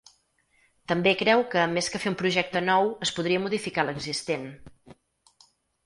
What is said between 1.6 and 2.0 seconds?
més